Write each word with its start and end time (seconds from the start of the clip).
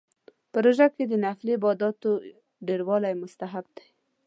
په 0.51 0.57
روژه 0.65 0.87
کې 0.95 1.03
د 1.07 1.13
نفلي 1.25 1.53
عباداتو 1.59 2.11
ډیروالی 2.67 3.13
مستحب 3.21 3.65
دی 3.75 3.87